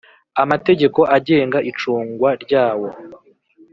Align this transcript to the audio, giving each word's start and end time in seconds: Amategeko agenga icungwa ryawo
Amategeko 0.43 0.99
agenga 1.17 1.57
icungwa 1.69 2.29
ryawo 2.43 2.89